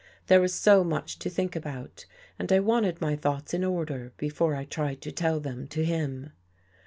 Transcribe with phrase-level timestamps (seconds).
[0.25, 2.07] There was so much to think about
[2.39, 6.31] and I wanted my thoughts in order before I tried to tell them to him.